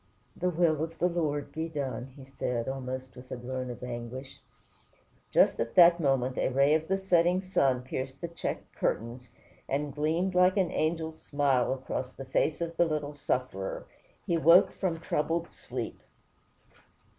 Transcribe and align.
"The 0.35 0.49
will 0.49 0.83
of 0.83 0.97
the 0.97 1.07
Lord 1.07 1.51
be 1.51 1.69
done," 1.69 2.11
said 2.25 2.65
he, 2.65 2.71
almost 2.71 3.15
with 3.15 3.31
a 3.31 3.37
groan 3.37 3.69
of 3.69 3.83
anguish. 3.83 4.39
Just 5.29 5.59
at 5.59 5.75
that 5.75 5.99
moment 5.99 6.39
a 6.39 6.49
ray 6.49 6.73
of 6.73 6.87
the 6.87 6.97
setting 6.97 7.39
sun 7.39 7.83
pierced 7.83 8.19
the 8.19 8.27
checked 8.27 8.73
curtains, 8.73 9.29
and 9.69 9.93
gleamed 9.93 10.33
like 10.33 10.57
an 10.57 10.71
angel's 10.71 11.21
smile 11.21 11.71
across 11.71 12.13
the 12.13 12.25
face 12.25 12.61
of 12.61 12.77
the 12.77 12.85
little 12.85 13.13
sufferer. 13.13 13.85
He 14.25 14.37
woke 14.39 14.71
from 14.71 14.99
troubled 14.99 15.51
sleep. 15.51 16.01